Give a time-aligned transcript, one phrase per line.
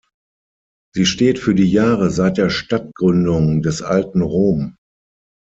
[0.95, 4.75] Sie steht für die Jahre „seit der Stadtgründung“ des Alten Rom.